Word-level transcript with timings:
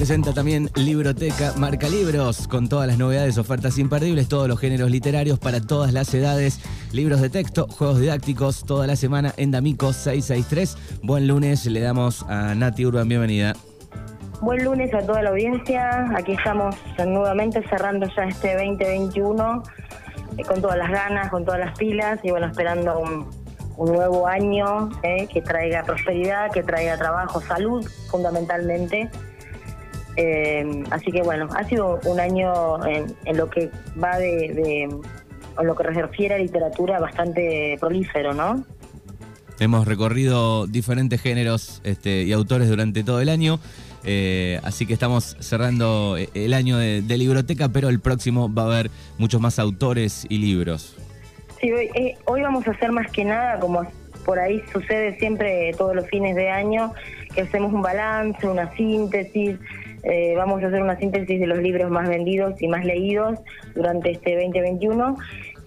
Presenta 0.00 0.32
también 0.32 0.70
Libroteca 0.76 1.52
Marca 1.58 1.86
Libros, 1.86 2.48
con 2.48 2.70
todas 2.70 2.86
las 2.86 2.96
novedades, 2.96 3.36
ofertas 3.36 3.76
imperdibles, 3.76 4.30
todos 4.30 4.48
los 4.48 4.58
géneros 4.58 4.90
literarios 4.90 5.38
para 5.38 5.60
todas 5.60 5.92
las 5.92 6.14
edades, 6.14 6.58
libros 6.90 7.20
de 7.20 7.28
texto, 7.28 7.68
juegos 7.68 8.00
didácticos, 8.00 8.64
toda 8.64 8.86
la 8.86 8.96
semana 8.96 9.34
en 9.36 9.50
D'Amico 9.50 9.92
663. 9.92 11.02
Buen 11.02 11.28
lunes, 11.28 11.66
le 11.66 11.80
damos 11.80 12.22
a 12.30 12.54
Nati 12.54 12.86
Urban, 12.86 13.10
bienvenida. 13.10 13.52
Buen 14.40 14.64
lunes 14.64 14.94
a 14.94 15.02
toda 15.02 15.20
la 15.22 15.28
audiencia. 15.28 16.10
Aquí 16.16 16.32
estamos 16.32 16.74
nuevamente 17.06 17.62
cerrando 17.68 18.06
ya 18.16 18.24
este 18.24 18.54
2021 18.54 19.62
eh, 20.38 20.42
con 20.44 20.62
todas 20.62 20.78
las 20.78 20.90
ganas, 20.90 21.28
con 21.28 21.44
todas 21.44 21.60
las 21.60 21.78
pilas 21.78 22.20
y 22.22 22.30
bueno, 22.30 22.46
esperando 22.46 22.98
un, 23.00 23.40
nuevo 23.76 24.26
año 24.26 24.88
eh, 25.02 25.26
que 25.30 25.42
traiga 25.42 25.82
prosperidad, 25.84 26.50
que 26.50 26.62
traiga 26.62 26.96
trabajo, 26.96 27.42
salud 27.42 27.86
fundamentalmente. 28.10 29.10
Eh, 30.16 30.84
así 30.90 31.12
que 31.12 31.22
bueno, 31.22 31.48
ha 31.56 31.64
sido 31.64 32.00
un 32.04 32.20
año 32.20 32.84
en, 32.86 33.36
lo 33.36 33.48
que 33.48 33.70
va 34.02 34.18
de, 34.18 34.82
en 34.82 35.66
lo 35.66 35.76
que 35.76 35.82
refiere 35.84 36.34
a 36.34 36.38
literatura 36.38 36.98
bastante 36.98 37.76
prolífero, 37.80 38.34
¿no? 38.34 38.64
Hemos 39.60 39.86
recorrido 39.86 40.66
diferentes 40.66 41.20
géneros 41.20 41.82
este, 41.84 42.22
y 42.22 42.32
autores 42.32 42.68
durante 42.68 43.04
todo 43.04 43.20
el 43.20 43.28
año. 43.28 43.60
Eh, 44.04 44.58
así 44.62 44.86
que 44.86 44.94
estamos 44.94 45.36
cerrando 45.40 46.16
eh, 46.16 46.30
el 46.32 46.54
año 46.54 46.78
de, 46.78 47.02
de, 47.02 47.18
Libroteca, 47.18 47.68
pero 47.68 47.90
el 47.90 48.00
próximo 48.00 48.52
va 48.52 48.62
a 48.62 48.66
haber 48.66 48.90
muchos 49.18 49.40
más 49.40 49.58
autores 49.58 50.26
y 50.30 50.38
libros. 50.38 50.96
Sí, 51.60 51.70
hoy, 51.70 51.90
eh, 51.94 52.16
hoy 52.24 52.40
vamos 52.40 52.66
a 52.66 52.70
hacer 52.70 52.90
más 52.90 53.10
que 53.12 53.24
nada, 53.24 53.60
como 53.60 53.86
por 54.24 54.38
ahí 54.38 54.62
sucede 54.72 55.18
siempre 55.18 55.72
todos 55.76 55.94
los 55.94 56.06
fines 56.08 56.34
de 56.36 56.48
año, 56.48 56.94
que 57.34 57.42
hacemos 57.42 57.72
un 57.72 57.82
balance, 57.82 58.46
una 58.46 58.74
síntesis. 58.74 59.58
Vamos 60.36 60.62
a 60.62 60.68
hacer 60.68 60.82
una 60.82 60.96
síntesis 60.96 61.40
de 61.40 61.46
los 61.46 61.58
libros 61.58 61.90
más 61.90 62.08
vendidos 62.08 62.60
y 62.62 62.68
más 62.68 62.84
leídos 62.84 63.38
durante 63.74 64.12
este 64.12 64.34
2021 64.34 65.16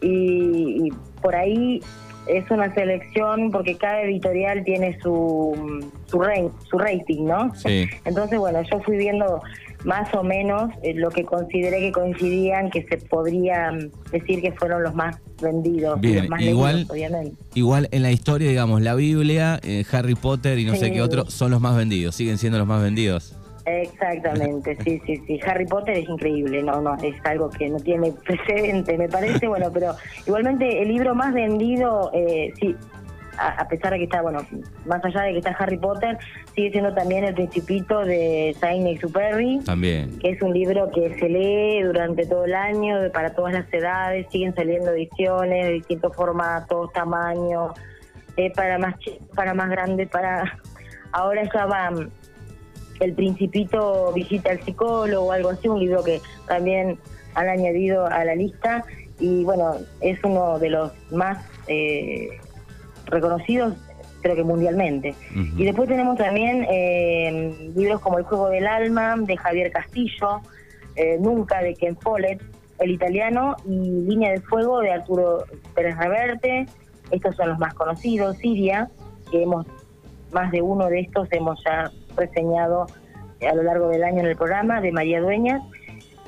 y, 0.02 0.88
y 0.88 0.94
por 1.22 1.36
ahí 1.36 1.82
es 2.28 2.50
una 2.52 2.74
selección 2.74 3.52
porque 3.52 3.76
cada 3.76 4.02
editorial 4.04 4.64
tiene 4.64 4.98
su 5.02 5.84
su, 6.06 6.52
su 6.70 6.78
rating, 6.78 7.26
¿no? 7.26 7.54
Sí. 7.56 7.88
Entonces, 8.06 8.40
bueno, 8.40 8.62
yo 8.62 8.80
fui 8.82 8.98
viendo 8.98 9.42
más 9.84 10.14
o 10.14 10.24
menos 10.24 10.72
eh, 10.82 10.94
lo 10.94 11.10
que 11.10 11.26
consideré 11.26 11.80
que 11.80 11.92
coincidían, 11.92 12.70
que 12.70 12.84
se 12.84 12.98
podría 12.98 13.72
decir 14.12 14.42
que 14.42 14.54
fueron 14.54 14.84
los 14.84 14.96
más 14.96 15.18
vendidos, 15.42 16.00
Bien, 16.00 16.30
más 16.30 16.42
igual, 16.42 16.86
obviamente. 16.90 17.36
Igual 17.54 17.90
en 17.92 18.04
la 18.04 18.12
historia, 18.12 18.50
digamos, 18.50 18.82
la 18.82 18.96
Biblia, 18.96 19.60
eh, 19.64 19.84
Harry 19.92 20.16
Potter 20.16 20.60
y 20.60 20.66
no 20.66 20.76
sé 20.76 20.92
qué 20.92 21.02
otro 21.02 21.30
son 21.30 21.52
los 21.52 21.60
más 21.60 21.76
vendidos, 21.76 22.16
siguen 22.16 22.38
siendo 22.38 22.58
los 22.58 22.68
más 22.68 22.82
vendidos. 22.82 23.36
Exactamente, 23.66 24.78
sí, 24.84 25.02
sí, 25.06 25.24
sí. 25.26 25.40
Harry 25.46 25.66
Potter 25.66 25.98
es 25.98 26.10
increíble, 26.10 26.62
no, 26.64 26.82
no, 26.82 26.96
es 26.96 27.16
algo 27.24 27.50
que 27.50 27.70
no 27.70 27.80
tiene 27.80 28.12
precedente, 28.26 28.98
me 28.98 29.08
parece, 29.08 29.48
bueno, 29.48 29.72
pero 29.74 29.96
igualmente 30.26 30.82
el 30.82 30.90
libro 30.90 31.16
más 31.16 31.34
vendido, 31.34 32.12
eh, 32.14 32.54
sí, 32.60 32.76
a, 33.38 33.68
pesar 33.68 33.94
de 33.94 34.00
que 34.00 34.04
está, 34.04 34.22
bueno, 34.22 34.46
más 34.86 35.04
allá 35.04 35.22
de 35.22 35.32
que 35.32 35.38
está 35.40 35.52
Harry 35.52 35.78
Potter, 35.78 36.18
sigue 36.56 36.72
siendo 36.72 36.94
también 36.94 37.24
El 37.24 37.34
Principito 37.34 38.02
de 38.02 38.56
Saint-Exupéry. 38.60 39.62
También. 39.66 40.20
Que 40.20 40.32
es 40.32 40.42
un 40.42 40.54
libro 40.54 40.92
que 40.92 41.18
se 41.18 41.30
lee 41.30 41.82
durante 41.82 42.26
todo 42.26 42.46
el 42.46 42.54
año, 42.54 43.12
para 43.12 43.34
todas 43.34 43.54
las 43.54 43.74
edades, 43.74 44.28
siguen 44.30 44.54
saliendo 44.54 44.92
ediciones 44.92 45.66
de 45.66 45.72
distintos 45.74 46.16
formatos, 46.16 46.92
tamaños, 46.94 47.72
eh, 48.38 48.52
para 48.52 48.78
más 48.78 48.96
para 49.36 49.54
más 49.54 49.70
grandes, 49.70 50.10
para... 50.10 50.60
Ahora 51.12 51.44
ya 51.54 51.66
van 51.68 52.12
el 53.04 53.14
Principito 53.14 54.12
visita 54.14 54.52
al 54.52 54.62
psicólogo 54.64 55.28
o 55.28 55.32
algo 55.32 55.50
así, 55.50 55.68
un 55.68 55.80
libro 55.80 56.04
que 56.04 56.22
también 56.48 56.98
han 57.36 57.50
añadido 57.50 58.06
a 58.06 58.24
la 58.26 58.36
lista 58.36 58.86
y 59.20 59.44
bueno, 59.44 59.76
es 60.02 60.20
uno 60.24 60.60
de 60.60 60.70
los 60.70 60.92
más 61.12 61.46
eh, 61.68 62.30
reconocidos 63.06 63.76
creo 64.24 64.36
que 64.38 64.44
mundialmente. 64.44 65.14
Y 65.58 65.66
después 65.66 65.90
tenemos 65.90 66.18
también 66.18 66.66
eh, 66.72 67.72
libros 67.76 68.00
como 68.00 68.18
El 68.18 68.24
juego 68.24 68.50
del 68.50 68.66
alma 68.66 69.16
de 69.18 69.36
Javier 69.36 69.70
Castillo, 69.72 70.40
eh, 70.96 71.18
Nunca 71.20 71.62
de 71.62 71.76
Ken 71.76 71.98
Follett, 71.98 72.42
El 72.80 72.92
italiano 72.92 73.58
y 73.66 74.06
Línea 74.08 74.32
de 74.32 74.42
fuego 74.42 74.80
de 74.80 74.94
Arturo 74.94 75.44
Pérez 75.76 75.98
Reverte. 75.98 76.66
Estos 77.12 77.36
son 77.36 77.50
los 77.50 77.60
más 77.60 77.74
conocidos. 77.74 78.38
Siria, 78.38 78.90
que 79.30 79.44
hemos 79.44 79.68
más 80.32 80.52
de 80.52 80.62
uno 80.62 80.88
de 80.88 81.02
estos 81.02 81.28
hemos 81.32 81.62
ya 81.64 81.92
reseñado 82.16 82.88
a 83.50 83.54
lo 83.54 83.64
largo 83.64 83.90
del 83.90 84.04
año 84.04 84.20
en 84.20 84.28
el 84.28 84.36
programa, 84.36 84.82
de 84.82 84.92
María 84.92 85.22
Dueñas, 85.22 85.62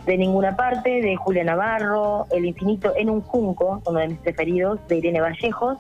de 0.06 0.18
Ninguna 0.18 0.56
Parte, 0.56 1.02
de 1.02 1.16
Julia 1.16 1.44
Navarro, 1.44 2.28
El 2.32 2.46
Infinito 2.46 2.94
en 2.96 3.10
un 3.10 3.22
Junco, 3.22 3.82
uno 3.86 4.00
de 4.00 4.10
mis 4.10 4.18
preferidos, 4.20 4.80
de 4.88 4.98
Irene 4.98 5.22
Vallejos, 5.22 5.78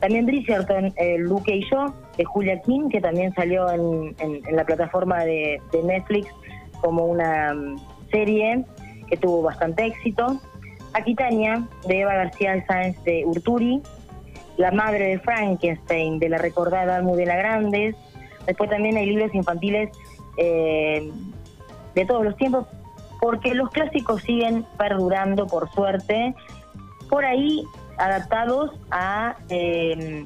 también 0.00 0.26
Bridgerton, 0.26 0.92
Luque 1.18 1.56
y 1.56 1.70
yo, 1.70 1.94
de 2.16 2.24
Julia 2.24 2.60
King, 2.62 2.88
que 2.88 3.00
también 3.00 3.32
salió 3.34 3.70
en, 3.70 4.16
la 4.50 4.64
plataforma 4.64 5.24
de, 5.24 5.60
Netflix 5.84 6.28
como 6.80 7.06
una 7.06 7.54
mm, 7.54 7.76
serie 8.10 8.64
que 9.08 9.16
tuvo 9.16 9.42
bastante 9.42 9.86
éxito. 9.86 10.40
Aquitania, 10.94 11.66
de 11.86 12.00
Eva 12.00 12.14
García 12.14 12.66
Sáenz 12.66 13.02
de 13.04 13.24
Urturi, 13.24 13.80
La 14.56 14.72
Madre 14.72 15.06
de 15.06 15.18
Frankenstein, 15.20 16.18
de 16.18 16.28
la 16.28 16.38
recordada 16.38 16.96
Almudena 16.96 17.36
Grandes, 17.36 17.94
Después 18.46 18.70
también 18.70 18.96
hay 18.96 19.06
libros 19.06 19.34
infantiles 19.34 19.90
eh, 20.36 21.10
de 21.94 22.06
todos 22.06 22.24
los 22.24 22.36
tiempos, 22.36 22.66
porque 23.20 23.54
los 23.54 23.70
clásicos 23.70 24.22
siguen 24.22 24.66
perdurando, 24.78 25.46
por 25.46 25.70
suerte, 25.72 26.34
por 27.08 27.24
ahí 27.24 27.64
adaptados 27.98 28.70
a 28.90 29.36
eh, 29.48 30.24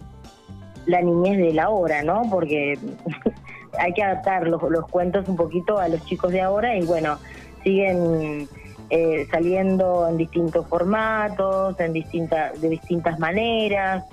la 0.86 1.02
niñez 1.02 1.38
de 1.38 1.52
la 1.52 1.70
hora, 1.70 2.02
¿no? 2.02 2.22
Porque 2.30 2.78
hay 3.78 3.92
que 3.92 4.02
adaptar 4.02 4.46
los, 4.46 4.62
los, 4.62 4.86
cuentos 4.88 5.28
un 5.28 5.36
poquito 5.36 5.78
a 5.78 5.88
los 5.88 6.04
chicos 6.06 6.32
de 6.32 6.40
ahora 6.40 6.76
y 6.76 6.84
bueno, 6.84 7.18
siguen 7.62 8.48
eh, 8.88 9.26
saliendo 9.32 10.08
en 10.08 10.16
distintos 10.16 10.66
formatos, 10.68 11.78
en 11.80 11.92
distintas, 11.92 12.60
de 12.60 12.68
distintas 12.68 13.18
maneras. 13.18 14.04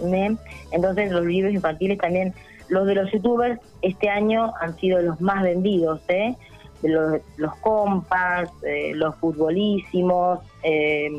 Entonces 0.71 1.11
los 1.11 1.23
libros 1.25 1.53
infantiles 1.53 1.99
también 1.99 2.33
los 2.69 2.85
de 2.87 2.95
los 2.95 3.11
youtubers 3.11 3.59
este 3.81 4.09
año 4.09 4.53
han 4.61 4.75
sido 4.77 5.01
los 5.01 5.19
más 5.21 5.43
vendidos, 5.43 6.01
¿eh? 6.07 6.35
Los, 6.81 7.21
los 7.37 7.55
compas, 7.57 8.49
eh, 8.63 8.91
los 8.95 9.15
futbolísimos, 9.15 10.39
eh, 10.63 11.09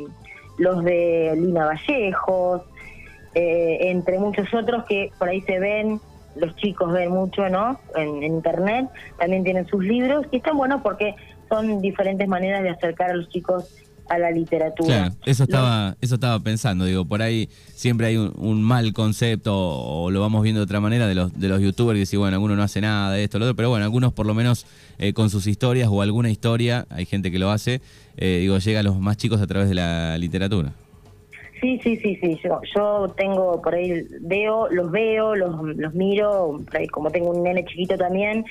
los 0.59 0.85
de 0.85 1.33
Lina 1.37 1.67
Vallejos, 1.67 2.63
eh, 3.35 3.79
entre 3.91 4.19
muchos 4.19 4.53
otros 4.53 4.85
que 4.85 5.11
por 5.19 5.29
ahí 5.29 5.41
se 5.43 5.59
ven, 5.59 6.01
los 6.37 6.55
chicos 6.57 6.93
ven 6.93 7.11
mucho, 7.11 7.49
¿no? 7.49 7.81
En, 7.95 8.23
en 8.23 8.35
internet, 8.35 8.89
también 9.19 9.45
tienen 9.45 9.67
sus 9.67 9.83
libros 9.83 10.27
y 10.31 10.37
están 10.39 10.57
buenos 10.57 10.83
porque 10.83 11.15
son 11.49 11.81
diferentes 11.81 12.29
maneras 12.29 12.63
de 12.63 12.71
acercar 12.71 13.11
a 13.11 13.15
los 13.15 13.29
chicos 13.29 13.75
a 14.09 14.19
la 14.19 14.31
literatura. 14.31 15.13
eso 15.25 15.45
estaba, 15.45 15.97
eso 16.01 16.17
estaba 16.17 16.39
pensando, 16.41 16.85
digo, 16.85 17.05
por 17.05 17.23
ahí 17.23 17.49
siempre 17.75 18.09
hay 18.09 18.17
un, 18.17 18.63
mal 18.63 18.93
concepto 18.93 19.55
o, 19.55 20.11
lo 20.11 20.21
vamos 20.21 20.43
viendo 20.43 20.61
de 20.61 20.65
otra 20.65 20.81
manera 20.81 21.07
de 21.07 21.15
los, 21.15 21.39
de 21.39 21.49
los 21.49 21.61
youtubers 21.61 21.97
y 21.97 22.01
decir, 22.01 22.19
bueno, 22.19 22.35
alguno 22.35 22.57
no 22.57 22.63
hace 22.63 22.81
nada 22.81 23.13
de 23.13 23.25
esto, 23.25 23.39
lo 23.39 23.47
otro, 23.47 23.57
pero 23.57 23.71
bueno, 23.71 23.85
algunos 23.85 24.13
por 24.13 24.27
lo 24.27 24.35
menos 24.35 24.67
eh, 24.99 25.13
con 25.13 25.31
sus 25.31 25.47
historias 25.47 25.89
o 25.91 26.03
alguna 26.03 26.31
historia, 26.31 26.87
hay 26.91 27.07
gente 27.07 27.31
que 27.31 27.39
lo 27.39 27.51
hace, 27.51 27.81
eh, 28.17 28.39
digo, 28.41 28.59
llega 28.59 28.81
a 28.81 28.83
los 28.83 28.99
más 28.99 29.17
chicos 29.17 29.41
a 29.41 29.47
través 29.47 29.69
de 29.69 29.75
la 29.75 30.19
literatura. 30.19 30.73
Sí, 31.61 31.79
sí, 31.83 31.97
sí, 31.97 32.17
sí. 32.21 32.39
Yo, 32.43 32.61
yo 32.75 33.09
tengo 33.17 33.61
por 33.63 33.75
ahí, 33.75 34.07
veo, 34.21 34.69
los 34.69 34.91
veo, 34.91 35.35
los, 35.35 35.77
los 35.77 35.95
miro, 35.95 36.59
como 36.91 37.11
tengo 37.11 37.31
un 37.31 37.43
nene 37.43 37.65
chiquito 37.65 37.97
también, 37.97 38.45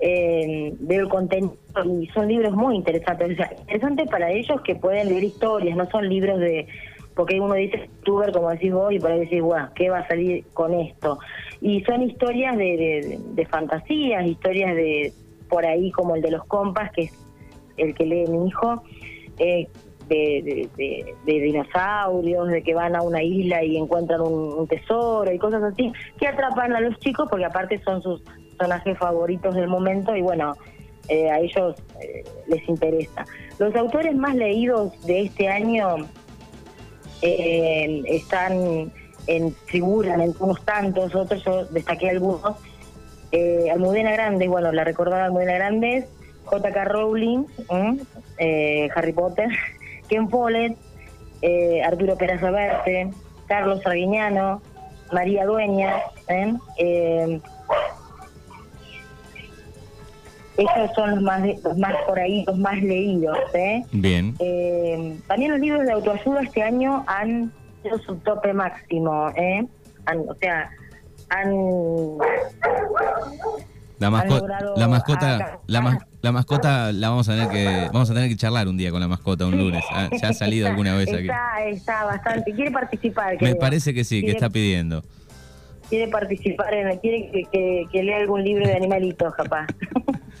eh, 0.00 0.72
veo 0.80 1.02
el 1.02 1.08
contenido 1.08 1.56
y 1.84 2.06
son 2.08 2.28
libros 2.28 2.52
muy 2.54 2.76
interesantes. 2.76 3.32
O 3.32 3.36
sea, 3.36 3.50
interesantes 3.60 4.08
para 4.08 4.30
ellos 4.30 4.60
que 4.62 4.74
pueden 4.74 5.08
leer 5.08 5.24
historias, 5.24 5.76
no 5.76 5.88
son 5.90 6.08
libros 6.08 6.38
de. 6.38 6.66
Porque 7.14 7.40
uno 7.40 7.54
dice 7.54 7.88
youtuber, 7.96 8.32
como 8.32 8.50
decís 8.50 8.72
vos, 8.72 8.92
y 8.92 8.98
por 8.98 9.10
ahí 9.10 9.20
decís, 9.20 9.42
bueno, 9.42 9.68
¿qué 9.74 9.90
va 9.90 9.98
a 9.98 10.08
salir 10.08 10.44
con 10.54 10.72
esto? 10.72 11.18
Y 11.60 11.82
son 11.82 12.02
historias 12.02 12.56
de, 12.56 12.76
de, 12.76 13.18
de 13.34 13.46
fantasías, 13.46 14.24
historias 14.24 14.74
de 14.74 15.12
por 15.48 15.66
ahí 15.66 15.90
como 15.90 16.14
el 16.14 16.22
de 16.22 16.30
los 16.30 16.44
compas, 16.44 16.92
que 16.92 17.02
es 17.02 17.26
el 17.76 17.94
que 17.94 18.06
lee 18.06 18.26
mi 18.28 18.46
hijo. 18.46 18.82
Eh, 19.38 19.66
de, 20.10 21.12
dinosaurios, 21.24 22.48
de 22.48 22.62
que 22.62 22.74
van 22.74 22.96
a 22.96 23.02
una 23.02 23.22
isla 23.22 23.62
y 23.62 23.76
encuentran 23.76 24.20
un, 24.20 24.66
tesoro 24.66 25.32
y 25.32 25.38
cosas 25.38 25.62
así, 25.62 25.92
que 26.18 26.26
atrapan 26.26 26.74
a 26.74 26.80
los 26.80 26.98
chicos 26.98 27.28
porque 27.30 27.44
aparte 27.44 27.80
son 27.84 28.02
sus 28.02 28.20
personajes 28.22 28.98
favoritos 28.98 29.54
del 29.54 29.68
momento 29.68 30.14
y 30.16 30.22
bueno, 30.22 30.54
eh, 31.08 31.30
a 31.30 31.40
ellos 31.40 31.76
eh, 32.00 32.24
les 32.48 32.68
interesa. 32.68 33.24
Los 33.58 33.74
autores 33.74 34.14
más 34.14 34.34
leídos 34.34 35.00
de 35.06 35.22
este 35.22 35.48
año 35.48 35.96
eh, 37.22 38.02
están 38.06 38.92
en 39.26 39.54
figuran 39.66 40.20
en 40.20 40.34
unos 40.40 40.64
tantos, 40.64 41.14
otros 41.14 41.42
yo 41.44 41.64
destaqué 41.66 42.10
algunos. 42.10 42.56
Almudena 43.72 44.10
Grandes, 44.10 44.48
bueno, 44.48 44.72
la 44.72 44.82
recordada 44.82 45.26
Almudena 45.26 45.52
Grandes, 45.54 46.06
J.K. 46.46 46.84
Rowling, 46.84 47.44
eh, 48.38 48.88
Harry 48.94 49.12
Potter, 49.12 49.48
Ken 50.10 50.28
Follett, 50.28 50.76
eh, 51.40 51.82
Arturo 51.82 52.16
Pérez 52.16 52.42
Reverte, 52.42 53.10
Carlos 53.46 53.80
Arguiñano, 53.86 54.60
María 55.10 55.46
Dueña, 55.46 55.96
¿eh? 56.28 57.40
esos 60.60 60.94
son 60.94 61.10
los 61.10 61.22
más, 61.22 61.42
los 61.62 61.78
más 61.78 61.94
por 62.06 62.18
ahí, 62.18 62.44
los 62.46 62.58
más 62.58 62.82
leídos. 62.82 63.38
¿eh? 63.54 63.82
Bien. 63.92 64.34
Eh, 64.38 65.18
también 65.26 65.52
los 65.52 65.60
libros 65.60 65.86
de 65.86 65.92
autoayuda 65.92 66.42
este 66.42 66.62
año 66.62 67.04
han 67.06 67.52
sido 67.82 67.98
su 68.00 68.16
tope 68.16 68.52
máximo. 68.52 69.30
¿eh? 69.36 69.66
o 70.28 70.34
sea, 70.34 70.70
han 71.30 71.50
la, 74.00 74.08
la 74.76 74.88
mascota, 74.88 75.60
la, 75.66 75.98
la, 76.22 76.32
mascota 76.32 76.90
la 76.90 77.10
vamos 77.10 77.28
a 77.28 77.32
tener 77.32 77.48
que 77.50 77.88
vamos 77.92 78.10
a 78.10 78.14
tener 78.14 78.30
que 78.30 78.36
charlar 78.36 78.66
un 78.66 78.76
día 78.76 78.90
con 78.90 79.00
la 79.00 79.08
mascota 79.08 79.46
un 79.46 79.58
lunes. 79.58 79.84
Ah, 79.92 80.08
¿Se 80.18 80.26
ha 80.26 80.32
salido 80.32 80.66
alguna 80.68 80.96
vez 80.96 81.12
aquí? 81.12 81.24
Está, 81.24 81.64
está 81.66 82.04
bastante. 82.04 82.52
Quiere 82.52 82.70
participar. 82.70 83.40
Me 83.40 83.54
parece 83.54 83.92
que 83.94 84.02
sí, 84.04 84.22
que 84.22 84.30
está 84.32 84.48
pidiendo. 84.48 85.02
Quiere 85.90 86.08
participar 86.08 86.72
en, 86.72 86.98
quiere 86.98 87.30
que, 87.52 87.86
que 87.92 88.02
lea 88.02 88.16
algún 88.16 88.42
libro 88.42 88.66
de 88.66 88.74
animalitos, 88.74 89.34
capaz. 89.34 89.66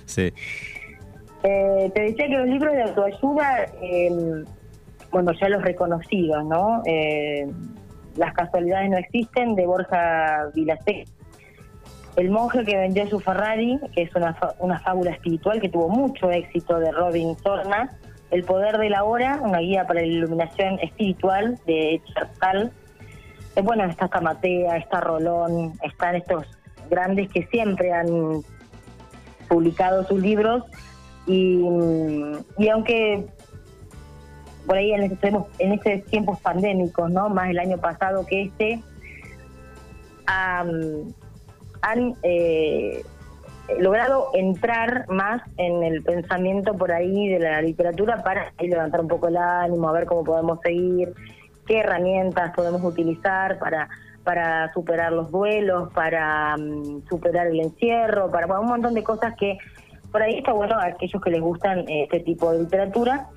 Sí. 0.06 0.32
Eh, 1.44 1.90
te 1.94 2.00
decía 2.02 2.26
que 2.26 2.36
los 2.36 2.48
libros 2.48 2.72
de 2.72 2.82
autoayuda, 2.82 3.66
em, 3.80 4.44
bueno, 5.12 5.32
ya 5.40 5.48
los 5.48 5.62
reconocidos, 5.62 6.44
¿no? 6.46 6.82
Eh, 6.84 7.46
las 8.16 8.34
casualidades 8.34 8.90
no 8.90 8.98
existen, 8.98 9.54
de 9.54 9.66
Borja 9.66 10.50
Vilasec. 10.52 11.06
El 12.16 12.30
monje 12.30 12.64
que 12.64 12.76
vendió 12.76 13.06
su 13.08 13.20
Ferrari, 13.20 13.78
que 13.94 14.02
es 14.02 14.14
una, 14.14 14.36
una 14.58 14.78
fábula 14.80 15.12
espiritual 15.12 15.60
que 15.60 15.68
tuvo 15.68 15.88
mucho 15.88 16.30
éxito 16.30 16.78
de 16.78 16.90
Robin 16.90 17.36
Torna. 17.36 17.96
El 18.30 18.44
poder 18.44 18.78
de 18.78 18.90
la 18.90 19.04
hora, 19.04 19.40
una 19.42 19.58
guía 19.58 19.86
para 19.86 20.00
la 20.00 20.06
iluminación 20.06 20.78
espiritual 20.80 21.58
de 21.66 22.00
Chartal. 22.12 22.72
Eh, 23.56 23.62
bueno, 23.62 23.84
está 23.84 24.08
Camatea, 24.08 24.76
está 24.76 25.00
Rolón, 25.00 25.72
están 25.82 26.16
estos 26.16 26.46
grandes 26.90 27.28
que 27.30 27.46
siempre 27.46 27.92
han 27.92 28.42
publicado 29.48 30.04
sus 30.04 30.20
libros 30.20 30.64
y, 31.26 31.62
aunque 32.72 33.26
por 34.66 34.76
ahí 34.76 34.92
en 34.92 35.04
estos, 35.04 35.44
en 35.58 35.72
estos 35.72 36.04
tiempos 36.10 36.40
pandémicos, 36.40 37.10
¿no? 37.10 37.28
más 37.28 37.50
el 37.50 37.58
año 37.58 37.78
pasado 37.78 38.24
que 38.26 38.42
este, 38.42 38.82
han 41.82 42.14
eh, 42.22 43.02
logrado 43.78 44.30
entrar 44.34 45.06
más 45.08 45.42
en 45.56 45.82
el 45.82 46.02
pensamiento 46.02 46.76
por 46.76 46.92
ahí 46.92 47.28
de 47.28 47.38
la 47.38 47.62
literatura 47.62 48.22
para 48.22 48.52
levantar 48.58 49.00
un 49.00 49.08
poco 49.08 49.28
el 49.28 49.36
ánimo, 49.36 49.88
a 49.88 49.92
ver 49.92 50.06
cómo 50.06 50.24
podemos 50.24 50.60
seguir, 50.62 51.12
qué 51.66 51.78
herramientas 51.78 52.52
podemos 52.54 52.82
utilizar 52.82 53.58
para 53.58 53.88
para 54.24 54.72
superar 54.74 55.12
los 55.12 55.30
duelos, 55.30 55.92
para 55.92 56.56
mm, 56.56 57.08
superar 57.08 57.46
el 57.46 57.60
encierro, 57.60 58.30
para 58.30 58.60
un 58.60 58.66
montón 58.66 58.94
de 58.94 59.02
cosas 59.02 59.34
que 59.36 59.58
por 60.12 60.22
ahí 60.22 60.38
está 60.38 60.52
bueno 60.52 60.76
a 60.76 60.86
aquellos 60.86 61.22
que 61.22 61.30
les 61.30 61.40
gustan 61.40 61.80
eh, 61.88 62.04
este 62.04 62.20
tipo 62.20 62.52
de 62.52 62.60
literatura. 62.60 63.28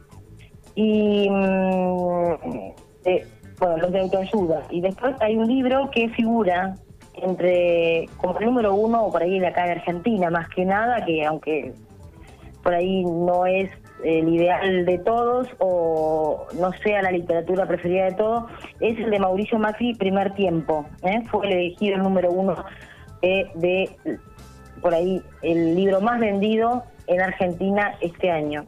Y 0.76 1.30
mm, 1.30 2.34
eh, 3.06 3.28
bueno, 3.60 3.78
los 3.78 3.92
de 3.92 4.00
autoayuda. 4.02 4.64
Y 4.70 4.82
después 4.82 5.16
hay 5.22 5.38
un 5.38 5.48
libro 5.48 5.90
que 5.92 6.10
figura 6.10 6.76
entre 7.16 8.08
como 8.18 8.40
el 8.40 8.46
número 8.46 8.74
uno 8.74 9.06
o 9.06 9.12
por 9.12 9.22
ahí 9.22 9.40
de 9.40 9.48
acá 9.48 9.66
de 9.66 9.74
Argentina, 9.74 10.30
más 10.30 10.50
que 10.50 10.66
nada, 10.66 11.06
que 11.06 11.26
aunque 11.26 11.74
por 12.64 12.74
ahí 12.74 13.04
no 13.04 13.46
es 13.46 13.70
el 14.04 14.28
ideal 14.30 14.86
de 14.86 14.98
todos 14.98 15.48
o 15.60 16.46
no 16.60 16.72
sea 16.84 17.02
la 17.02 17.12
literatura 17.12 17.66
preferida 17.66 18.06
de 18.06 18.14
todos, 18.14 18.46
es 18.80 18.98
el 19.00 19.12
de 19.12 19.20
Mauricio 19.20 19.60
Macri, 19.60 19.94
Primer 19.96 20.34
Tiempo. 20.34 20.86
¿eh? 21.04 21.22
Fue 21.30 21.48
elegido 21.48 21.96
el 21.96 22.04
número 22.04 22.32
uno 22.32 22.56
eh, 23.22 23.46
de, 23.56 23.90
por 24.82 24.94
ahí, 24.94 25.22
el 25.42 25.76
libro 25.76 26.02
más 26.02 26.20
vendido 26.20 26.84
en 27.08 27.22
Argentina 27.22 27.96
este 28.02 28.32
año. 28.32 28.66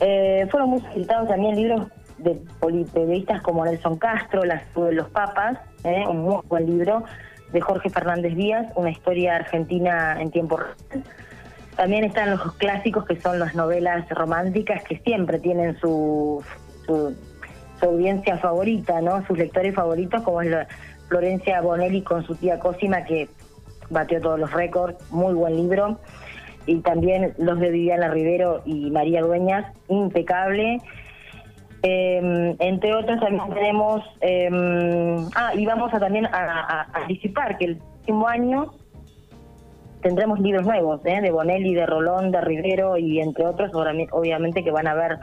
Eh, 0.00 0.46
fueron 0.50 0.70
muy 0.70 0.80
citados 0.94 1.28
también 1.28 1.56
libros 1.56 1.88
de 2.18 2.40
periodistas 2.60 3.42
como 3.42 3.64
Nelson 3.64 3.98
Castro, 3.98 4.44
Las 4.44 4.62
de 4.74 4.92
los 4.92 5.08
Papas, 5.10 5.58
un 5.84 6.22
muy 6.22 6.40
buen 6.48 6.66
libro, 6.66 7.04
de 7.52 7.60
Jorge 7.60 7.90
Fernández 7.90 8.34
Díaz, 8.34 8.66
una 8.76 8.90
historia 8.90 9.36
argentina 9.36 10.20
en 10.20 10.30
tiempo 10.30 10.56
real 10.56 11.04
también 11.78 12.02
están 12.02 12.30
los 12.30 12.54
clásicos 12.54 13.06
que 13.06 13.20
son 13.20 13.38
las 13.38 13.54
novelas 13.54 14.08
románticas 14.08 14.82
que 14.82 14.98
siempre 14.98 15.38
tienen 15.38 15.78
su, 15.78 16.42
su, 16.84 17.14
audiencia 17.80 18.36
favorita, 18.38 19.00
¿no? 19.00 19.24
Sus 19.28 19.38
lectores 19.38 19.76
favoritos, 19.76 20.22
como 20.22 20.42
es 20.42 20.52
Florencia 21.08 21.60
Bonelli 21.60 22.02
con 22.02 22.24
su 22.24 22.34
tía 22.34 22.58
Cosima, 22.58 23.04
que 23.04 23.28
batió 23.90 24.20
todos 24.20 24.40
los 24.40 24.52
récords, 24.52 24.96
muy 25.12 25.34
buen 25.34 25.54
libro. 25.54 26.00
Y 26.66 26.80
también 26.80 27.32
los 27.38 27.60
de 27.60 27.70
Viviana 27.70 28.08
Rivero 28.08 28.62
y 28.64 28.90
María 28.90 29.22
Dueñas, 29.22 29.72
impecable. 29.86 30.80
Eh, 31.82 32.56
entre 32.58 32.94
otros 32.94 33.20
también 33.20 33.54
tenemos, 33.54 34.02
eh, 34.20 34.48
ah, 35.36 35.52
y 35.54 35.64
vamos 35.64 35.94
a 35.94 36.00
también 36.00 36.26
a, 36.26 36.86
a, 36.92 37.06
que 37.58 37.64
el 37.64 37.76
próximo 37.76 38.26
año 38.26 38.72
tendremos 40.00 40.40
libros 40.40 40.66
nuevos, 40.66 41.00
¿eh? 41.04 41.20
de 41.20 41.30
Bonelli, 41.30 41.74
de 41.74 41.86
Rolón, 41.86 42.30
de 42.30 42.40
Rivero 42.40 42.96
y 42.96 43.20
entre 43.20 43.46
otros, 43.46 43.70
obviamente 43.74 44.62
que 44.62 44.70
van 44.70 44.86
a 44.86 44.92
haber 44.92 45.18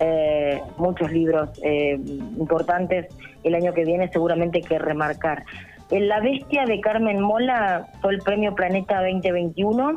eh, 0.00 0.60
muchos 0.76 1.10
libros 1.10 1.50
eh, 1.62 1.98
importantes 2.38 3.06
el 3.42 3.54
año 3.54 3.72
que 3.72 3.84
viene, 3.84 4.10
seguramente 4.12 4.60
que 4.60 4.78
remarcar. 4.78 5.44
La 5.90 6.20
Bestia 6.20 6.66
de 6.66 6.80
Carmen 6.80 7.20
Mola 7.20 7.86
fue 8.02 8.12
el 8.14 8.18
premio 8.20 8.54
Planeta 8.54 9.00
2021, 9.00 9.94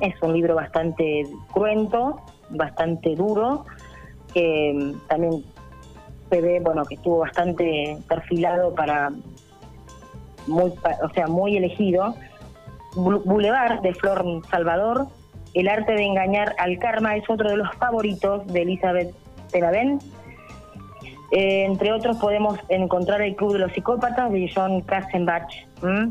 es 0.00 0.22
un 0.22 0.32
libro 0.32 0.54
bastante 0.54 1.24
cruento, 1.52 2.22
bastante 2.50 3.14
duro, 3.14 3.66
que 4.36 4.74
mm, 4.74 5.08
también 5.08 5.42
se 6.28 6.40
ve, 6.42 6.60
bueno, 6.60 6.84
que 6.84 6.96
estuvo 6.96 7.20
bastante 7.20 7.96
perfilado 8.06 8.74
para, 8.74 9.10
muy, 10.46 10.74
o 11.02 11.08
sea, 11.14 11.26
muy 11.26 11.56
elegido 11.56 12.14
Boulevard 12.94 13.80
de 13.80 13.94
Flor 13.94 14.42
Salvador, 14.50 15.06
El 15.54 15.68
arte 15.68 15.92
de 15.92 16.04
engañar 16.04 16.54
al 16.58 16.78
karma 16.78 17.16
es 17.16 17.28
otro 17.30 17.48
de 17.48 17.56
los 17.56 17.74
favoritos 17.76 18.46
de 18.46 18.62
Elizabeth 18.62 19.14
Penavent. 19.52 20.02
Eh, 21.32 21.64
entre 21.64 21.92
otros 21.92 22.18
podemos 22.18 22.58
encontrar 22.68 23.22
El 23.22 23.36
Club 23.36 23.54
de 23.54 23.60
los 23.60 23.72
Psicópatas 23.72 24.30
de 24.32 24.50
John 24.54 24.82
Kassenbach, 24.82 25.48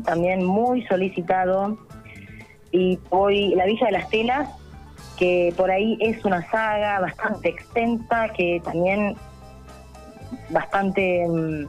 también 0.04 0.44
muy 0.44 0.84
solicitado. 0.86 1.78
Y 2.72 2.98
hoy 3.10 3.54
La 3.54 3.66
Villa 3.66 3.86
de 3.86 3.92
las 3.92 4.08
Telas, 4.10 4.48
que 5.16 5.52
por 5.56 5.70
ahí 5.70 5.96
es 6.00 6.24
una 6.24 6.48
saga 6.50 7.00
bastante 7.00 7.48
extensa, 7.48 8.28
que 8.30 8.60
también 8.64 9.16
bastante 10.50 11.26
mm, 11.28 11.66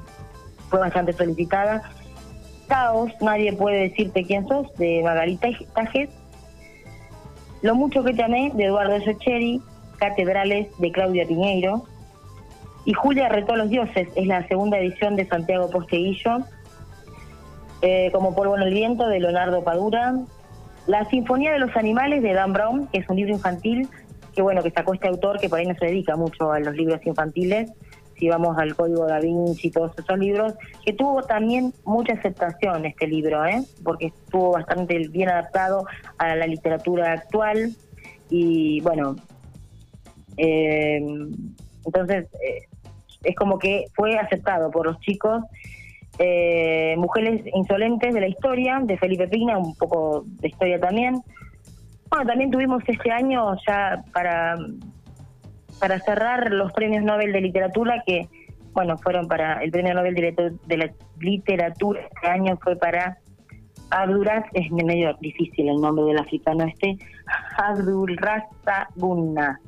fue 0.70 0.80
bastante 0.80 1.14
solicitada. 1.14 1.84
Caos, 2.68 3.12
Nadie 3.22 3.54
puede 3.54 3.90
decirte 3.90 4.24
quién 4.26 4.48
sos, 4.48 4.74
de 4.76 5.02
Margarita 5.04 5.48
Tajes. 5.74 6.10
Lo 7.62 7.76
mucho 7.76 8.04
que 8.04 8.14
te 8.14 8.24
amé, 8.24 8.52
de 8.54 8.66
Eduardo 8.66 9.00
Socheri. 9.02 9.62
Catedrales, 9.98 10.68
de 10.78 10.92
Claudia 10.92 11.26
Piñeiro. 11.28 11.84
Y 12.86 12.94
Julia 12.94 13.30
retó 13.30 13.54
a 13.54 13.58
los 13.58 13.70
dioses, 13.70 14.08
es 14.16 14.28
la 14.28 14.48
segunda 14.48 14.78
edición 14.78 15.16
de 15.16 15.28
Santiago 15.28 15.70
Posteguillo. 15.70 16.40
Eh, 17.82 18.10
como 18.12 18.34
Polvo 18.36 18.56
en 18.56 18.64
el 18.64 18.74
Viento, 18.74 19.08
de 19.08 19.20
Leonardo 19.20 19.64
Padura. 19.64 20.14
La 20.88 21.06
Sinfonía 21.06 21.52
de 21.52 21.60
los 21.60 21.76
Animales, 21.76 22.24
de 22.24 22.34
Dan 22.34 22.54
Brown, 22.54 22.88
que 22.88 23.00
es 23.00 23.10
un 23.10 23.18
libro 23.18 23.34
infantil, 23.34 23.88
que 24.34 24.42
bueno, 24.42 24.64
que 24.64 24.72
sacó 24.72 24.94
este 24.94 25.08
autor 25.08 25.40
que 25.40 25.50
por 25.50 25.60
ahí 25.60 25.66
no 25.66 25.76
se 25.76 25.86
dedica 25.86 26.16
mucho 26.16 26.52
a 26.52 26.60
los 26.60 26.76
libros 26.76 27.00
infantiles 27.06 27.72
si 28.20 28.30
vamos 28.30 28.58
al 28.58 28.76
Código 28.76 29.06
da 29.06 29.20
Vinci, 29.20 29.70
todos 29.70 29.92
esos 29.98 30.18
libros, 30.18 30.54
que 30.84 30.94
tuvo 30.94 31.24
también 31.24 31.74
mucha 31.86 32.14
aceptación 32.14 32.86
este 32.86 33.08
libro, 33.08 33.46
¿eh? 33.46 33.64
porque 33.84 34.08
estuvo 34.08 34.52
bastante 34.52 35.08
bien 35.10 35.30
adaptado 35.30 35.86
a 36.18 36.36
la 36.36 36.48
literatura 36.48 37.14
actual 37.14 37.76
y 38.30 38.82
bueno, 38.82 39.16
eh, 40.38 40.98
entonces 41.86 42.26
eh, 42.46 42.68
es 43.24 43.36
como 43.36 43.60
que 43.60 43.86
fue 43.94 44.18
aceptado 44.18 44.72
por 44.72 44.88
los 44.88 45.00
chicos. 45.00 45.44
Eh, 46.20 46.96
Mujeres 46.98 47.42
Insolentes 47.54 48.14
de 48.14 48.22
la 48.22 48.28
Historia, 48.28 48.80
de 48.84 48.98
Felipe 48.98 49.28
Pina, 49.28 49.58
un 49.58 49.76
poco 49.76 50.24
de 50.26 50.48
historia 50.48 50.80
también. 50.80 51.22
Bueno, 52.10 52.26
también 52.26 52.52
tuvimos 52.52 52.84
este 52.88 53.12
año 53.12 53.56
ya 53.68 54.04
para 54.14 54.58
para 55.80 56.00
cerrar 56.00 56.52
los 56.52 56.72
premios 56.74 57.04
Nobel 57.04 57.32
de 57.32 57.42
Literatura 57.42 58.04
que, 58.06 58.28
bueno, 58.74 58.98
fueron 58.98 59.28
para 59.28 59.64
el 59.64 59.72
premio 59.72 59.94
Nobel 59.94 60.16
de 60.16 60.78
la 60.78 60.90
Literatura 61.20 62.02
este 62.02 62.28
año 62.28 62.58
fue 62.62 62.76
para 62.76 63.18
Abduraz, 63.90 64.44
es 64.54 64.70
medio 64.72 65.14
difícil 65.22 65.70
el 65.70 65.80
nombre 65.80 66.06
del 66.06 66.20
africano 66.20 66.66
este, 66.66 66.98
Abdulraza 67.58 68.90
Gunna. 68.96 69.60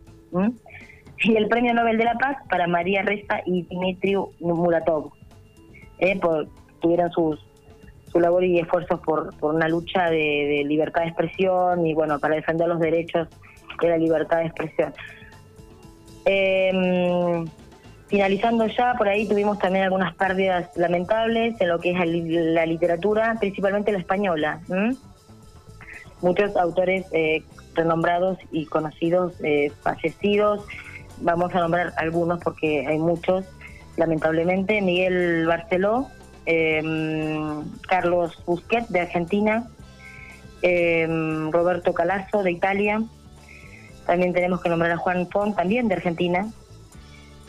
Y 1.21 1.35
el 1.35 1.47
Premio 1.47 1.73
Nobel 1.73 1.97
de 1.97 2.05
la 2.05 2.13
Paz 2.15 2.37
para 2.49 2.67
María 2.67 3.01
Reza 3.01 3.41
y 3.45 3.63
Dimitriu 3.63 4.29
Muratov. 4.39 5.11
Eh, 5.99 6.19
tuvieron 6.81 7.11
sus, 7.11 7.39
su 8.11 8.19
labor 8.19 8.43
y 8.43 8.59
esfuerzos 8.59 8.99
por, 9.01 9.35
por 9.37 9.55
una 9.55 9.67
lucha 9.67 10.09
de, 10.09 10.63
libertad 10.65 11.01
de 11.01 11.07
expresión 11.07 11.85
y 11.85 11.93
bueno, 11.93 12.19
para 12.19 12.35
defender 12.35 12.67
los 12.67 12.79
derechos 12.79 13.27
de 13.81 13.89
la 13.89 13.97
libertad 13.97 14.37
de 14.37 14.45
expresión. 14.45 14.93
Eh, 16.25 17.45
finalizando 18.09 18.65
ya, 18.67 18.95
por 18.97 19.07
ahí 19.07 19.27
tuvimos 19.27 19.59
también 19.59 19.85
algunas 19.85 20.13
pérdidas 20.15 20.69
lamentables 20.75 21.59
en 21.61 21.69
lo 21.69 21.79
que 21.79 21.91
es 21.91 21.97
la 21.97 22.65
literatura, 22.65 23.35
principalmente 23.39 23.91
la 23.91 23.99
española. 23.99 24.59
Muchos 26.21 26.55
autores 26.57 27.05
eh, 27.13 27.43
renombrados 27.75 28.37
y 28.51 28.65
conocidos 28.65 29.33
eh, 29.43 29.71
fallecidos, 29.81 30.65
vamos 31.21 31.53
a 31.53 31.59
nombrar 31.59 31.93
algunos 31.97 32.39
porque 32.43 32.85
hay 32.87 32.97
muchos, 32.97 33.45
lamentablemente, 33.99 34.81
Miguel 34.81 35.45
Barceló, 35.45 36.07
em, 36.45 37.61
Carlos 37.87 38.41
Busquet 38.45 38.87
de 38.87 39.01
Argentina, 39.01 39.67
em, 40.61 41.51
Roberto 41.51 41.93
Calazo 41.93 42.41
de 42.41 42.51
Italia, 42.51 43.03
también 44.07 44.33
tenemos 44.33 44.61
que 44.61 44.69
nombrar 44.69 44.91
a 44.91 44.97
Juan 44.97 45.29
Font, 45.29 45.55
también 45.55 45.87
de 45.89 45.95
Argentina, 45.95 46.49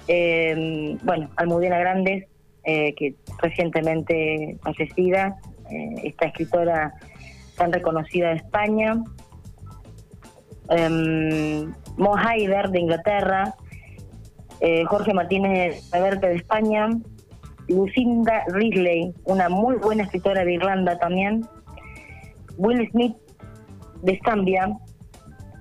eh, 0.08 0.98
bueno, 1.02 1.30
Almudena 1.36 1.78
Grandes, 1.78 2.26
eh, 2.64 2.94
que 2.96 3.14
recientemente 3.40 4.58
fallecida, 4.60 5.36
eh, 5.70 5.94
esta 6.04 6.26
escritora 6.26 6.92
tan 7.56 7.72
reconocida 7.72 8.30
de 8.30 8.36
España, 8.36 9.02
Mo 11.96 12.16
Haider 12.16 12.70
de 12.70 12.80
Inglaterra, 12.80 13.54
eh, 14.60 14.84
Jorge 14.84 15.14
Martínez 15.14 15.90
de 15.90 16.34
España, 16.34 16.88
Lucinda 17.68 18.44
Ridley, 18.48 19.14
una 19.24 19.48
muy 19.48 19.76
buena 19.76 20.04
escritora 20.04 20.44
de 20.44 20.54
Irlanda 20.54 20.98
también, 20.98 21.46
Will 22.56 22.88
Smith 22.90 23.16
de 24.02 24.20
Zambia, 24.24 24.68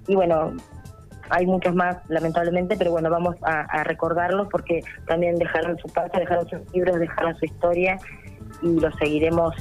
y 0.07 0.15
bueno, 0.15 0.53
hay 1.29 1.45
muchos 1.45 1.75
más, 1.75 1.97
lamentablemente, 2.07 2.75
pero 2.75 2.91
bueno, 2.91 3.09
vamos 3.09 3.35
a, 3.43 3.83
recordarlos 3.83 4.47
porque 4.49 4.81
también 5.07 5.35
dejaron 5.35 5.77
su 5.77 5.87
parte, 5.87 6.19
dejaron 6.19 6.47
sus 6.49 6.59
libros, 6.73 6.99
dejaron 6.99 7.35
su 7.37 7.45
historia 7.45 7.97
y 8.61 8.79
los 8.79 8.93
seguiremos 8.95 9.55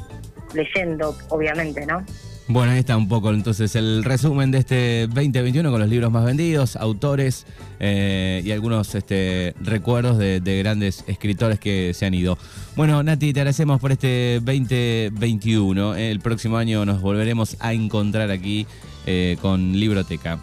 leyendo, 0.54 1.14
obviamente, 1.28 1.84
¿no? 1.86 2.02
Bueno, 2.50 2.72
ahí 2.72 2.78
está 2.78 2.96
un 2.96 3.08
poco 3.08 3.30
entonces 3.30 3.76
el 3.76 4.02
resumen 4.04 4.50
de 4.50 4.58
este 4.58 5.06
2021 5.08 5.70
con 5.70 5.80
los 5.80 5.88
libros 5.88 6.10
más 6.10 6.24
vendidos, 6.24 6.76
autores 6.76 7.46
eh, 7.78 8.40
y 8.42 8.52
algunos 8.52 8.94
este, 8.94 9.54
recuerdos 9.60 10.16
de, 10.16 10.40
grandes 10.62 11.04
escritores 11.08 11.60
que 11.60 11.92
se 11.92 12.06
han 12.06 12.14
ido. 12.14 12.38
Bueno, 12.74 13.02
Nati, 13.02 13.34
te 13.34 13.40
agradecemos 13.40 13.82
por 13.82 13.92
este 13.92 14.40
2021. 14.42 15.96
El 15.96 16.20
próximo 16.20 16.56
año 16.56 16.86
nos 16.86 17.02
volveremos 17.02 17.54
a 17.60 17.74
encontrar 17.74 18.30
aquí 18.30 18.66
eh, 19.04 19.36
con 19.42 19.72
Libroteca. 19.74 20.38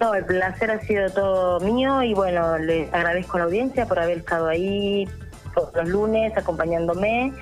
No, 0.00 0.14
el 0.14 0.26
placer 0.26 0.70
ha 0.70 0.80
sido 0.80 1.08
todo 1.10 1.60
mío 1.60 2.02
y 2.02 2.12
bueno, 2.12 2.58
les 2.58 2.92
agradezco 2.92 3.38
a 3.38 3.40
la 3.40 3.44
audiencia 3.46 3.86
por 3.86 3.98
haber 3.98 4.18
estado 4.18 4.48
ahí 4.48 5.08
todos 5.54 5.74
los 5.74 5.88
lunes 5.88 6.36
acompañándome, 6.36 7.32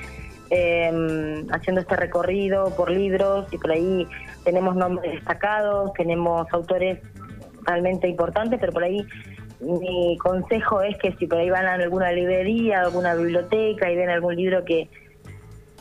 em, 0.51 1.47
haciendo 1.51 1.81
este 1.81 1.97
recorrido 1.97 2.75
por 2.77 2.91
libros 2.91 3.47
y 3.53 3.59
por 3.59 3.73
ahí 3.73 4.07
tenemos 4.45 4.77
nombres 4.77 5.13
destacados, 5.13 5.93
tenemos 5.95 6.47
autores 6.53 7.01
realmente 7.65 8.09
importantes, 8.09 8.59
pero 8.59 8.73
por 8.73 8.85
ahí 8.85 9.07
mi 9.61 10.17
consejo 10.19 10.83
es 10.83 10.97
que 10.99 11.13
si 11.15 11.27
por 11.27 11.39
ahí 11.39 11.51
van 11.51 11.67
a 11.67 11.75
alguna 11.75 12.13
librería, 12.13 12.81
alguna 12.81 13.15
biblioteca 13.15 13.91
y 13.91 13.97
ven 13.97 14.09
algún 14.09 14.37
libro 14.37 14.65
que 14.65 14.89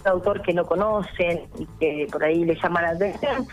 un 0.02 0.08
autor 0.12 0.42
que 0.42 0.54
no 0.54 0.66
conocen 0.66 1.44
y 1.58 1.66
que 1.80 2.08
por 2.12 2.24
ahí 2.24 2.44
les 2.44 2.62
llama 2.62 2.82
la 2.82 2.90
atención, 2.90 3.48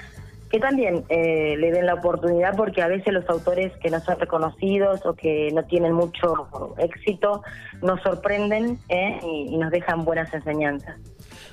que 0.50 0.60
también 0.60 1.04
eh, 1.08 1.56
le 1.58 1.72
den 1.72 1.86
la 1.86 1.94
oportunidad 1.94 2.56
porque 2.56 2.82
a 2.82 2.88
veces 2.88 3.12
los 3.12 3.28
autores 3.28 3.72
que 3.82 3.90
no 3.90 4.00
son 4.00 4.18
reconocidos 4.18 5.04
o 5.04 5.14
que 5.14 5.50
no 5.52 5.64
tienen 5.64 5.92
mucho 5.92 6.74
éxito 6.78 7.42
nos 7.82 8.00
sorprenden 8.02 8.78
eh, 8.88 9.18
y, 9.22 9.56
nos 9.56 9.70
dejan 9.70 10.04
buenas 10.04 10.32
enseñanzas. 10.32 10.96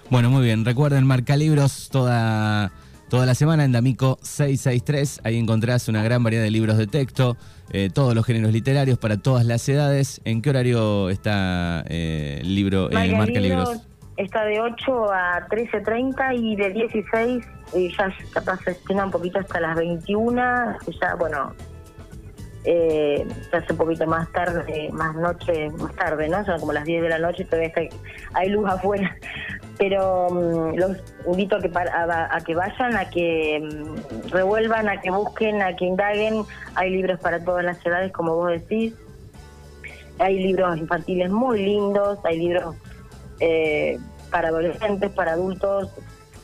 Bueno, 0.10 0.30
muy 0.30 0.44
bien. 0.44 0.66
Recuerden, 0.66 1.06
marca 1.06 1.36
libros 1.38 1.90
toda, 1.92 2.72
toda 3.10 3.26
la 3.26 3.36
semana 3.36 3.64
en 3.64 3.72
D'Amico 3.72 4.18
663. 4.22 5.22
Ahí 5.24 5.38
encontrás 5.38 5.88
una 5.88 6.04
gran 6.04 6.24
variedad 6.24 6.44
de 6.44 6.52
libros 6.52 6.78
de 6.78 6.88
texto, 6.88 7.38
eh, 7.72 7.90
todos 7.94 8.14
los 8.14 8.26
géneros 8.26 8.52
literarios 8.52 9.00
para 9.00 9.18
todas 9.18 9.46
las 9.46 9.68
edades. 9.70 10.22
¿En 10.26 10.42
qué 10.42 10.50
horario 10.50 11.10
está 11.10 11.82
el 11.88 12.54
libro 12.54 12.90
Marca 12.92 13.40
Libros? 13.40 13.91
Está 14.22 14.46
de 14.46 14.62
8 14.62 15.12
a 15.12 15.48
13.30 15.48 16.38
y 16.38 16.56
de 16.56 16.70
16 16.70 17.44
y 17.74 17.98
ya 17.98 18.14
capaz 18.32 18.60
se 18.64 18.72
estrena 18.72 19.06
un 19.06 19.12
poquito 19.12 19.40
hasta 19.40 19.60
las 19.60 19.76
21, 19.76 20.78
ya 21.02 21.16
bueno, 21.16 21.56
eh, 22.64 23.26
se 23.50 23.58
hace 23.58 23.72
un 23.72 23.78
poquito 23.80 24.06
más 24.06 24.32
tarde, 24.32 24.90
más 24.94 25.16
noche, 25.16 25.72
más 25.72 25.96
tarde, 25.96 26.30
¿no? 26.30 26.46
Son 26.46 26.60
como 26.60 26.72
las 26.72 26.86
10 26.86 27.02
de 27.02 27.10
la 27.10 27.18
noche, 27.18 27.46
todavía 27.46 27.74
hay 28.34 28.50
luz 28.50 28.70
afuera. 28.70 29.18
Pero 29.80 30.30
mm, 30.30 30.76
los 30.78 30.98
invito 31.26 31.56
a 31.56 31.60
que, 31.60 31.72
a, 31.74 32.38
que 32.46 32.54
vayan, 32.54 32.96
a 32.98 33.10
que 33.10 33.60
mm, 33.60 34.30
revuelvan, 34.30 34.88
a 34.88 35.02
que 35.02 35.10
busquen, 35.10 35.64
a 35.64 35.76
que 35.76 35.86
indaguen. 35.86 36.44
Hay 36.76 36.92
libros 36.92 37.20
para 37.22 37.44
todas 37.44 37.66
las 37.66 37.84
edades, 37.84 38.12
como 38.12 38.36
vos 38.36 38.52
decís. 38.52 38.94
Hay 40.20 40.38
libros 40.38 40.78
infantiles 40.78 41.32
muy 41.32 41.66
lindos, 41.66 42.20
hay 42.24 42.38
libros 42.38 42.76
eh, 43.42 43.98
para 44.32 44.48
adolescentes, 44.50 45.12
para 45.12 45.34
adultos, 45.34 45.90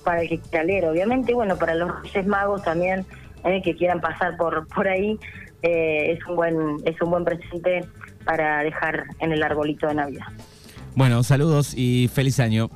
para 0.03 0.21
el 0.21 0.29
que 0.29 0.39
quiera 0.39 0.63
leer, 0.63 0.85
obviamente, 0.85 1.33
bueno, 1.33 1.57
para 1.57 1.75
los 1.75 2.01
Reyes 2.03 2.27
Magos 2.27 2.63
también, 2.63 3.05
eh, 3.43 3.61
que 3.63 3.75
quieran 3.75 3.99
pasar 4.01 4.37
por, 4.37 4.67
por 4.67 4.87
ahí, 4.87 5.17
eh, 5.63 6.11
es, 6.11 6.25
un 6.27 6.35
buen, 6.35 6.55
es 6.85 7.01
un 7.01 7.11
buen 7.11 7.25
presente 7.25 7.85
para 8.25 8.63
dejar 8.63 9.05
en 9.19 9.31
el 9.31 9.41
arbolito 9.41 9.87
de 9.87 9.95
Navidad. 9.95 10.27
Bueno, 10.95 11.23
saludos 11.23 11.73
y 11.75 12.09
feliz 12.13 12.39
año. 12.39 12.69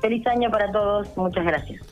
Feliz 0.00 0.26
año 0.26 0.50
para 0.50 0.70
todos, 0.70 1.16
muchas 1.16 1.44
gracias. 1.44 1.82